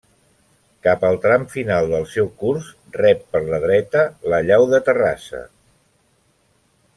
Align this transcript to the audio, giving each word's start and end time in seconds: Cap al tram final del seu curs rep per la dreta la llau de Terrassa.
Cap 0.85 1.03
al 1.09 1.17
tram 1.25 1.43
final 1.51 1.89
del 1.91 2.07
seu 2.13 2.31
curs 2.43 2.69
rep 2.95 3.21
per 3.35 3.43
la 3.51 3.61
dreta 3.67 4.03
la 4.35 4.41
llau 4.49 4.67
de 4.73 4.81
Terrassa. 4.89 5.45